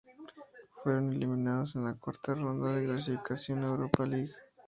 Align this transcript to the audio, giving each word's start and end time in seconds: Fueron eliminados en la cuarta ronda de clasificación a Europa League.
Fueron 0.83 1.11
eliminados 1.13 1.75
en 1.75 1.85
la 1.85 1.93
cuarta 1.93 2.33
ronda 2.33 2.71
de 2.73 2.85
clasificación 2.87 3.63
a 3.63 3.67
Europa 3.67 4.03
League. 4.07 4.33